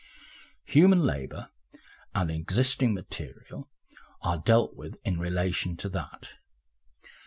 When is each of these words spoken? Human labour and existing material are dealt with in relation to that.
Human 0.65 1.01
labour 1.03 1.51
and 2.15 2.31
existing 2.31 2.95
material 2.95 3.69
are 4.23 4.39
dealt 4.41 4.75
with 4.75 4.97
in 5.05 5.19
relation 5.19 5.77
to 5.77 5.89
that. 5.89 6.37